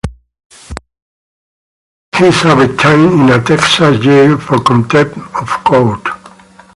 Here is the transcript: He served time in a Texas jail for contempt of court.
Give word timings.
He 2.17 2.31
served 2.31 2.79
time 2.79 3.21
in 3.29 3.39
a 3.39 3.43
Texas 3.43 3.99
jail 4.03 4.35
for 4.39 4.57
contempt 4.59 5.15
of 5.35 5.47
court. 5.63 6.07